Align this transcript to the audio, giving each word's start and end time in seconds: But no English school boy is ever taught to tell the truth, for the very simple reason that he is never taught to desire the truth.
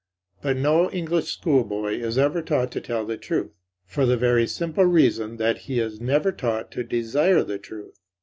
But 0.41 0.57
no 0.57 0.89
English 0.89 1.27
school 1.31 1.63
boy 1.63 1.93
is 1.97 2.17
ever 2.17 2.41
taught 2.41 2.71
to 2.71 2.81
tell 2.81 3.05
the 3.05 3.17
truth, 3.17 3.51
for 3.85 4.07
the 4.07 4.17
very 4.17 4.47
simple 4.47 4.83
reason 4.85 5.37
that 5.37 5.59
he 5.69 5.79
is 5.79 6.01
never 6.01 6.31
taught 6.31 6.71
to 6.71 6.83
desire 6.83 7.43
the 7.43 7.59
truth. 7.59 7.99